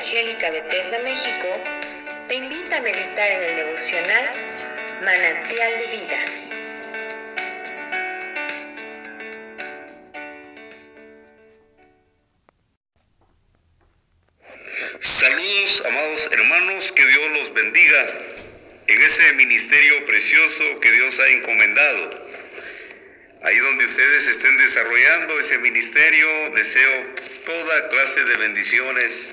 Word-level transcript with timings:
Evangélica 0.00 0.50
Bethesda 0.50 0.98
México 1.00 1.62
te 2.26 2.34
invita 2.36 2.78
a 2.78 2.80
meditar 2.80 3.32
en 3.32 3.42
el 3.42 3.56
devocional 3.56 4.30
Manantial 5.02 5.78
de 5.78 5.86
Vida. 5.88 6.24
Saludos, 15.00 15.84
amados 15.86 16.30
hermanos, 16.32 16.92
que 16.92 17.04
Dios 17.04 17.30
los 17.32 17.52
bendiga 17.52 18.08
en 18.86 19.02
ese 19.02 19.34
ministerio 19.34 20.06
precioso 20.06 20.80
que 20.80 20.92
Dios 20.92 21.20
ha 21.20 21.28
encomendado. 21.28 22.26
Ahí 23.42 23.58
donde 23.58 23.84
ustedes 23.84 24.28
estén 24.28 24.56
desarrollando 24.56 25.38
ese 25.38 25.58
ministerio, 25.58 26.50
deseo 26.52 27.14
toda 27.44 27.88
clase 27.90 28.24
de 28.24 28.36
bendiciones 28.38 29.32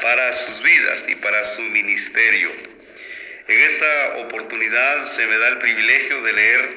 para 0.00 0.32
sus 0.32 0.62
vidas 0.62 1.08
y 1.08 1.14
para 1.16 1.44
su 1.44 1.62
ministerio. 1.62 2.50
En 3.48 3.60
esta 3.60 4.16
oportunidad 4.18 5.04
se 5.04 5.26
me 5.26 5.36
da 5.36 5.48
el 5.48 5.58
privilegio 5.58 6.22
de 6.22 6.32
leer 6.32 6.74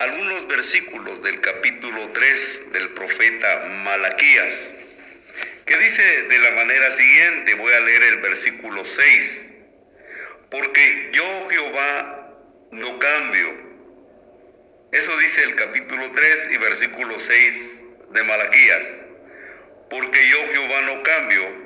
algunos 0.00 0.46
versículos 0.48 1.22
del 1.22 1.40
capítulo 1.40 2.10
3 2.10 2.72
del 2.72 2.90
profeta 2.90 3.66
Malaquías, 3.84 4.74
que 5.64 5.78
dice 5.78 6.02
de 6.02 6.38
la 6.40 6.50
manera 6.50 6.90
siguiente, 6.90 7.54
voy 7.54 7.72
a 7.72 7.80
leer 7.80 8.02
el 8.02 8.16
versículo 8.18 8.84
6, 8.84 9.52
porque 10.50 11.10
yo 11.12 11.48
Jehová 11.48 12.38
no 12.72 12.98
cambio. 12.98 13.64
Eso 14.92 15.16
dice 15.18 15.42
el 15.44 15.54
capítulo 15.54 16.10
3 16.12 16.50
y 16.52 16.56
versículo 16.58 17.18
6 17.18 17.82
de 18.10 18.22
Malaquías, 18.24 19.04
porque 19.88 20.28
yo 20.28 20.38
Jehová 20.52 20.82
no 20.82 21.02
cambio 21.02 21.63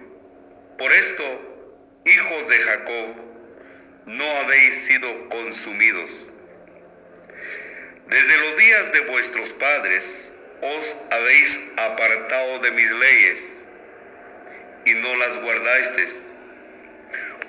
esto, 0.98 2.00
hijos 2.04 2.48
de 2.48 2.58
Jacob, 2.58 3.16
no 4.06 4.24
habéis 4.24 4.74
sido 4.74 5.28
consumidos. 5.28 6.28
Desde 8.08 8.38
los 8.38 8.56
días 8.56 8.92
de 8.92 9.00
vuestros 9.00 9.52
padres 9.52 10.32
os 10.60 10.96
habéis 11.12 11.72
apartado 11.76 12.58
de 12.60 12.70
mis 12.72 12.90
leyes 12.90 13.66
y 14.86 14.94
no 14.94 15.14
las 15.16 15.40
guardasteis. 15.40 16.28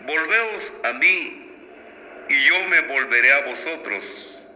Volveos 0.05 0.73
a 0.83 0.93
mí 0.93 1.51
y 2.29 2.43
yo 2.43 2.67
me 2.69 2.81
volveré 2.81 3.31
a 3.31 3.45
vosotros, 3.45 4.47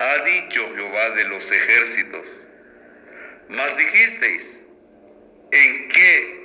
ha 0.00 0.24
dicho 0.24 0.74
Jehová 0.74 1.10
de 1.10 1.24
los 1.24 1.52
ejércitos. 1.52 2.48
Mas 3.48 3.76
dijisteis, 3.76 4.62
¿en 5.52 5.88
qué 5.88 6.44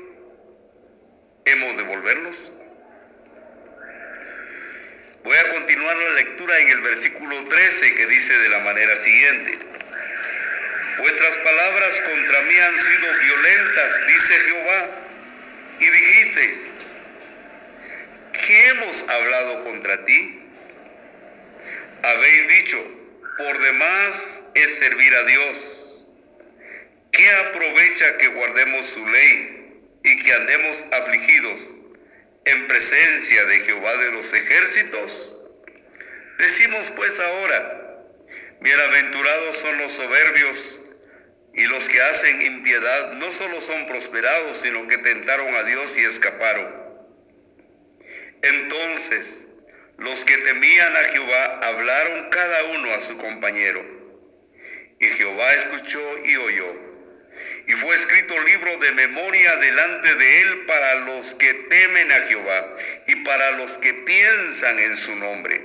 Voy 5.24 5.38
a 5.38 5.50
continuar 5.50 5.96
la 5.96 6.10
lectura 6.14 6.60
en 6.60 6.70
el 6.70 6.82
versículo 6.82 7.46
13 7.46 7.96
que 7.96 8.06
dice 8.08 8.38
de 8.38 8.50
la 8.50 8.60
manera 8.60 8.96
siguiente. 8.96 9.60
Vuestras 10.98 11.38
palabras 11.38 12.02
contra 12.02 12.42
mí 12.42 12.56
han 12.56 12.76
sido 12.76 13.14
violentas, 13.20 14.08
dice 14.08 14.34
Jehová, 14.40 14.88
y 15.80 15.90
dijisteis, 15.90 16.74
¿qué 18.34 18.68
hemos 18.70 19.08
hablado 19.08 19.64
contra 19.64 20.04
ti? 20.06 20.42
Habéis 22.04 22.48
dicho, 22.50 22.84
por 23.38 23.60
demás 23.60 24.44
es 24.56 24.78
servir 24.80 25.16
a 25.16 25.24
Dios. 25.24 26.06
¿Qué 27.12 27.30
aprovecha 27.32 28.18
que 28.18 28.28
guardemos 28.30 28.86
su 28.86 29.08
ley? 29.08 29.60
y 30.04 30.24
que 30.24 30.34
andemos 30.34 30.86
afligidos 30.92 31.75
en 32.45 32.67
presencia 32.67 33.45
de 33.45 33.59
Jehová 33.59 33.97
de 33.97 34.11
los 34.11 34.33
ejércitos? 34.33 35.39
Decimos 36.38 36.91
pues 36.91 37.19
ahora, 37.19 38.05
bienaventurados 38.61 39.55
son 39.57 39.77
los 39.77 39.91
soberbios 39.94 40.81
y 41.53 41.66
los 41.66 41.89
que 41.89 42.01
hacen 42.01 42.41
impiedad 42.41 43.13
no 43.13 43.31
solo 43.31 43.59
son 43.59 43.88
prosperados, 43.88 44.57
sino 44.57 44.88
que 44.88 44.97
tentaron 44.97 45.53
a 45.55 45.63
Dios 45.63 45.97
y 45.97 46.05
escaparon. 46.05 46.73
Entonces, 48.41 49.45
los 49.97 50.23
que 50.23 50.38
temían 50.38 50.95
a 50.95 51.06
Jehová 51.06 51.59
hablaron 51.63 52.29
cada 52.29 52.63
uno 52.75 52.91
a 52.94 53.01
su 53.01 53.17
compañero. 53.17 53.83
Y 55.00 55.06
Jehová 55.07 55.53
escuchó 55.53 56.00
y 56.25 56.35
oyó 56.38 56.88
y 57.69 57.74
fue 57.74 57.94
escrito 57.94 58.34
libro 58.46 58.78
de 58.78 58.91
memoria 58.94 59.56
delante 59.57 60.16
de 60.16 60.41
él 60.41 60.66
para 60.66 60.96
los 61.02 61.35
que 61.35 61.53
temen 61.53 62.12
a 62.12 62.22
Jehová 62.22 62.78
y 63.06 63.16
para 63.18 63.52
los 63.52 63.78
que 63.78 63.94
piensan 63.94 64.80
en 64.80 64.97
su 64.97 65.16
nombre. 65.16 65.62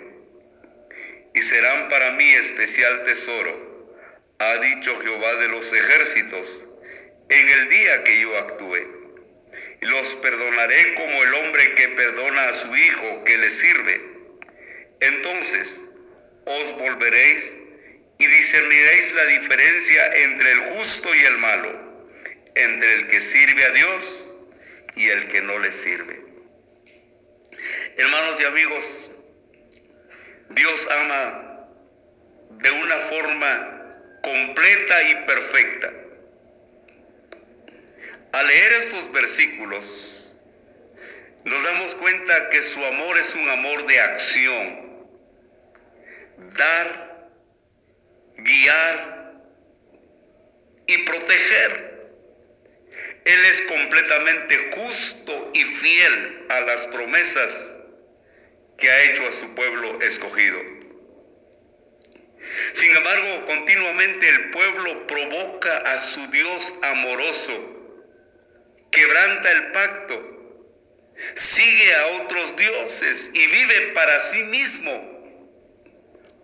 Y 1.33 1.41
serán 1.41 1.89
para 1.89 2.11
mí 2.11 2.29
especial 2.29 3.05
tesoro, 3.05 3.97
ha 4.39 4.59
dicho 4.59 5.01
Jehová 5.01 5.37
de 5.37 5.49
los 5.49 5.73
ejércitos, 5.73 6.69
en 7.31 7.49
el 7.49 7.69
día 7.71 8.05
que 8.05 8.21
yo 8.21 8.37
actúe. 8.37 8.87
Y 9.81 9.87
los 9.87 10.17
perdonaré 10.17 10.95
como 10.97 11.23
el 11.23 11.35
hombre 11.37 11.75
que 11.75 11.89
perdona 11.89 12.51
a 12.51 12.53
su 12.53 12.77
hijo 12.77 13.25
que 13.25 13.39
le 13.39 13.51
sirve. 13.51 13.99
Entonces 15.01 15.81
os 16.45 16.77
volveréis 16.77 17.55
y 18.19 18.27
discerniréis 18.27 19.13
la 19.15 19.25
diferencia 19.25 20.07
entre 20.17 20.53
el 20.53 20.61
justo 20.75 21.15
y 21.15 21.25
el 21.25 21.39
malo 21.39 21.84
entre 22.55 22.93
el 22.95 23.07
que 23.09 23.21
sirve 23.21 23.65
a 23.65 23.71
Dios 23.71 24.31
y 24.97 25.09
el 25.09 25.29
que 25.29 25.41
no 25.41 25.59
le 25.59 25.73
sirve. 25.73 26.25
Hermanos 27.97 28.41
y 28.41 28.45
amigos, 28.45 29.11
Dios 30.51 30.89
ama 30.91 31.69
de 32.51 32.71
una 32.71 32.97
forma 32.97 33.91
completa 34.23 35.03
y 35.03 35.15
perfecta. 35.27 35.93
Al 38.33 38.47
leer 38.47 38.73
estos 38.73 39.13
versículos, 39.13 40.33
nos 41.45 41.63
damos 41.63 41.95
cuenta 41.95 42.49
que 42.51 42.63
su 42.63 42.85
amor 42.85 43.19
es 43.19 43.35
un 43.35 43.49
amor 43.49 43.87
de 43.87 44.01
acción. 44.01 45.07
Dar, 46.57 47.31
guiar 48.37 49.35
y 50.87 50.99
proteger. 51.05 51.94
Él 53.25 53.45
es 53.47 53.63
completamente 53.63 54.71
justo 54.77 55.51
y 55.55 55.65
fiel 55.65 56.47
a 56.51 56.61
las 56.61 56.87
promesas 56.89 57.77
que 58.77 58.91
ha 58.91 59.05
hecho 59.05 59.27
a 59.27 59.33
su 59.33 59.55
pueblo 59.55 60.01
escogido. 60.03 60.61
Sin 62.75 62.91
embargo, 62.95 63.47
continuamente 63.47 64.29
el 64.29 64.51
pueblo 64.51 65.07
provoca 65.07 65.79
a 65.79 65.99
su 65.99 66.31
Dios 66.31 66.75
amoroso, 66.83 68.03
quebranta 68.91 69.53
el 69.53 69.73
pacto, 69.73 70.65
sigue 71.35 71.95
a 71.95 72.07
otros 72.23 72.57
dioses 72.57 73.31
y 73.33 73.47
vive 73.47 73.93
para 73.95 74.21
sí 74.21 74.43
mismo. 74.45 75.15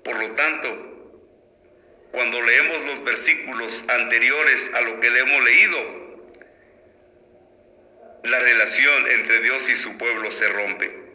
Por 0.02 0.18
lo 0.18 0.30
tanto, 0.32 0.91
cuando 2.10 2.41
leemos 2.41 2.80
los 2.86 3.04
versículos 3.04 3.84
anteriores 3.88 4.72
a 4.74 4.80
lo 4.80 4.98
que 4.98 5.10
le 5.10 5.20
hemos 5.20 5.44
leído, 5.44 6.00
la 8.25 8.41
relación 8.41 9.10
entre 9.10 9.41
Dios 9.41 9.69
y 9.69 9.76
su 9.76 9.97
pueblo 9.98 10.31
se 10.31 10.48
rompe. 10.48 11.10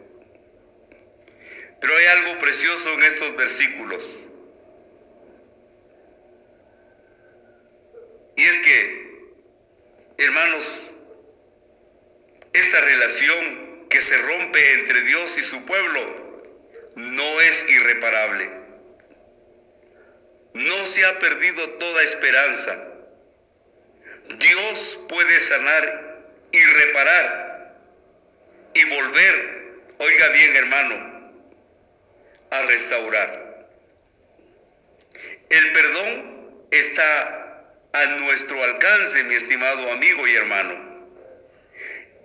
Pero 1.80 1.96
hay 1.96 2.06
algo 2.06 2.38
precioso 2.38 2.92
en 2.94 3.02
estos 3.02 3.36
versículos. 3.36 4.22
Y 8.36 8.42
es 8.44 8.58
que, 8.58 9.32
hermanos, 10.18 10.94
esta 12.52 12.80
relación 12.80 13.86
que 13.88 14.00
se 14.00 14.16
rompe 14.18 14.72
entre 14.74 15.02
Dios 15.02 15.38
y 15.38 15.42
su 15.42 15.64
pueblo 15.64 16.42
no 16.96 17.40
es 17.40 17.70
irreparable. 17.70 18.50
No 20.54 20.86
se 20.86 21.04
ha 21.04 21.18
perdido 21.18 21.70
toda 21.72 22.02
esperanza. 22.02 22.92
Dios 24.38 24.98
puede 25.08 25.38
sanar 25.38 26.05
y 26.52 26.62
reparar 26.62 27.46
y 28.74 28.84
volver, 28.84 29.74
oiga 29.98 30.28
bien 30.30 30.56
hermano, 30.56 31.32
a 32.50 32.62
restaurar. 32.62 33.68
El 35.48 35.72
perdón 35.72 36.66
está 36.70 37.64
a 37.92 38.04
nuestro 38.06 38.62
alcance, 38.62 39.24
mi 39.24 39.34
estimado 39.34 39.90
amigo 39.92 40.26
y 40.26 40.34
hermano. 40.34 40.86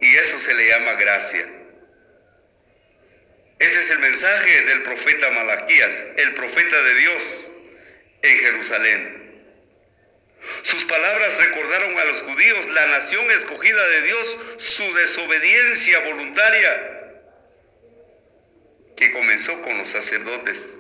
Y 0.02 0.16
eso 0.16 0.40
se 0.40 0.54
le 0.56 0.68
llama 0.68 0.94
gracia. 0.96 1.48
Ese 3.60 3.80
es 3.80 3.92
el 3.92 4.00
mensaje 4.00 4.62
del 4.64 4.82
profeta 4.82 5.30
Malaquías, 5.30 6.06
el 6.18 6.34
profeta 6.34 6.82
de 6.82 6.96
Dios 6.96 7.52
en 8.24 8.40
Jerusalén. 8.40 9.21
Sus 10.64 10.86
palabras 10.86 11.38
recordaron 11.38 11.98
a 11.98 12.04
los 12.06 12.22
judíos, 12.22 12.68
la 12.74 12.88
nación 12.88 13.30
escogida 13.32 13.88
de 13.90 14.02
Dios, 14.02 14.40
su 14.58 14.94
desobediencia 14.96 16.00
voluntaria, 16.00 17.02
que 18.98 19.12
comenzó 19.12 19.62
con 19.64 19.78
los 19.78 19.88
sacerdotes, 19.88 20.80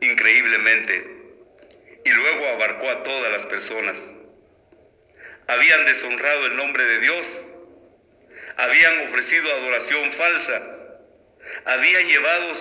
increíblemente, 0.00 1.14
y 2.04 2.10
luego 2.10 2.46
abarcó 2.48 2.90
a 2.90 3.02
todas 3.02 3.32
las 3.32 3.46
personas. 3.46 4.10
Habían 5.46 5.84
deshonrado 5.84 6.46
el 6.46 6.56
nombre 6.56 6.84
de 6.84 6.98
Dios, 7.00 7.46
habían 8.56 9.08
ofrecido 9.08 9.52
adoración 9.52 10.12
falsa, 10.12 10.62
habían 11.66 12.06
llevado 12.06 12.52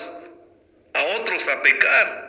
a 0.93 1.03
otros 1.19 1.47
a 1.47 1.61
pecar, 1.61 2.22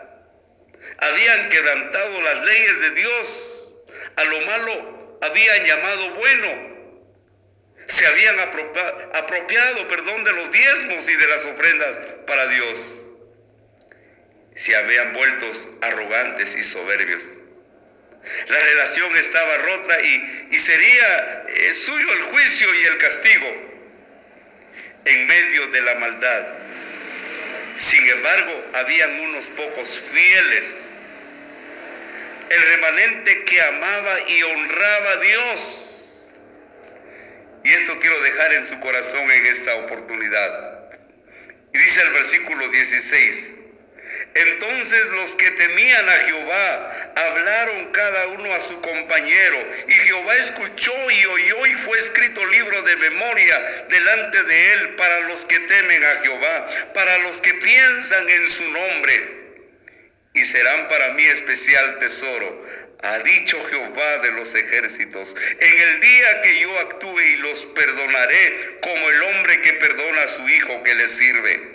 habían 0.99 1.49
quebrantado 1.49 2.23
las 2.23 2.45
leyes 2.45 2.81
de 2.81 2.91
Dios, 2.93 3.75
a 4.17 4.25
lo 4.25 4.41
malo 4.43 5.19
habían 5.23 5.65
llamado 5.65 6.11
bueno, 6.15 6.75
se 7.87 8.07
habían 8.07 8.39
apropiado, 8.41 9.89
perdón, 9.89 10.25
de 10.25 10.33
los 10.33 10.51
diezmos 10.51 11.09
y 11.09 11.17
de 11.17 11.27
las 11.27 11.45
ofrendas 11.45 12.01
para 12.27 12.47
Dios. 12.49 13.03
Se 14.55 14.75
habían 14.77 15.13
vuelto 15.13 15.51
arrogantes 15.83 16.57
y 16.57 16.63
soberbios. 16.63 17.29
La 18.49 18.61
relación 18.61 19.15
estaba 19.17 19.59
rota 19.59 20.01
y, 20.01 20.49
y 20.53 20.59
sería 20.59 21.45
eh, 21.49 21.75
suyo 21.75 22.13
el 22.13 22.23
juicio 22.23 22.75
y 22.75 22.85
el 22.85 22.99
castigo 22.99 23.47
en 25.05 25.27
medio 25.27 25.67
de 25.69 25.83
la 25.83 25.95
maldad. 25.97 26.64
Sin 27.77 28.07
embargo, 28.07 28.65
habían 28.75 29.21
unos 29.21 29.51
pocos 29.51 29.99
fieles, 29.99 30.85
el 32.51 32.63
remanente 32.63 33.45
que 33.45 33.61
amaba 33.63 34.17
y 34.29 34.43
honraba 34.43 35.11
a 35.11 35.17
Dios. 35.17 35.95
Y 37.65 37.73
esto 37.73 37.99
quiero 37.99 38.21
dejar 38.21 38.55
en 38.55 38.69
su 38.69 38.79
corazón 38.81 39.31
en 39.31 39.47
esta 39.47 39.75
oportunidad. 39.77 40.91
Y 41.73 41.79
dice 41.79 42.03
el 42.03 42.13
versículo 42.13 42.69
16, 42.69 43.55
entonces 44.35 45.11
los 45.11 45.37
que 45.37 45.51
temían 45.53 46.09
a 46.09 46.13
Jehová 46.13 47.13
hablaron 47.15 47.93
cada 47.93 48.27
uno 48.29 48.53
a 48.53 48.59
su 48.59 48.81
compañero, 48.81 49.69
y 49.87 49.93
Jehová 49.93 50.37
escuchó 50.37 50.93
y 51.11 51.27
oyó 51.27 51.67
y 51.67 51.75
fue 51.75 51.99
escrito 51.99 52.45
libro 52.47 52.83
de 52.83 52.97
memoria 52.97 53.87
delante 53.89 54.43
de 54.43 54.73
él 54.73 54.95
para 54.97 55.21
los 55.21 55.45
que 55.45 55.61
temen 55.61 56.05
a 56.05 56.21
Jehová, 56.23 56.67
para 56.95 57.19
los 57.19 57.41
que 57.41 57.55
piensan 57.55 58.29
en 58.29 58.49
su 58.49 58.69
nombre, 58.71 59.45
y 60.35 60.45
serán 60.45 60.89
para 60.89 61.11
mí 61.13 61.23
especial 61.25 61.99
tesoro. 62.01 62.85
Ha 63.03 63.19
dicho 63.19 63.63
Jehová 63.71 64.19
de 64.19 64.33
los 64.33 64.55
ejércitos, 64.55 65.37
en 65.61 65.79
el 65.79 66.01
día 66.01 66.41
que 66.41 66.59
yo 66.61 66.79
actúe 66.81 67.21
y 67.21 67.37
los 67.37 67.67
perdonaré 67.67 68.79
como 68.81 69.11
el 69.11 69.23
hombre 69.25 69.61
que 69.61 69.75
perdona 69.75 70.23
a 70.23 70.29
su 70.29 70.49
hijo 70.49 70.83
que 70.83 70.95
le 70.95 71.07
sirve 71.07 71.74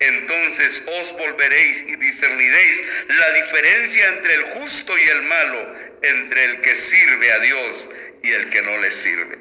entonces 0.00 0.82
os 1.00 1.12
volveréis 1.12 1.82
y 1.82 1.96
discerniréis 1.96 2.84
la 3.08 3.32
diferencia 3.32 4.08
entre 4.08 4.34
el 4.34 4.42
justo 4.44 4.98
y 4.98 5.08
el 5.08 5.22
malo, 5.22 5.76
entre 6.02 6.44
el 6.46 6.60
que 6.62 6.74
sirve 6.74 7.32
a 7.32 7.38
Dios 7.38 7.88
y 8.22 8.32
el 8.32 8.48
que 8.48 8.62
no 8.62 8.78
le 8.78 8.90
sirve. 8.90 9.38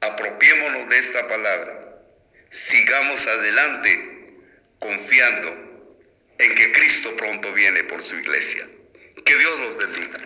Apropiémonos 0.00 0.88
de 0.88 0.98
esta 0.98 1.28
palabra. 1.28 1.80
Sigamos 2.48 3.26
adelante 3.26 4.34
confiando 4.78 5.48
en 6.38 6.54
que 6.54 6.72
Cristo 6.72 7.14
pronto 7.16 7.52
viene 7.52 7.84
por 7.84 8.02
su 8.02 8.16
iglesia. 8.16 8.66
Que 9.24 9.36
Dios 9.36 9.60
los 9.60 9.76
bendiga. 9.76 10.18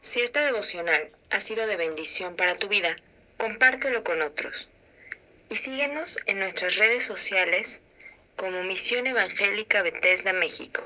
Si 0.00 0.20
esta 0.20 0.44
devocional 0.44 1.10
ha 1.30 1.40
sido 1.40 1.66
de 1.68 1.76
bendición 1.76 2.34
para 2.34 2.56
tu 2.56 2.68
vida, 2.68 2.96
compártelo 3.36 4.02
con 4.04 4.22
otros. 4.22 4.68
Y 5.48 5.56
síguenos 5.56 6.18
en 6.26 6.38
nuestras 6.38 6.76
redes 6.76 7.04
sociales 7.04 7.82
como 8.36 8.64
Misión 8.64 9.06
Evangélica 9.06 9.82
Bethesda 9.82 10.32
México. 10.32 10.82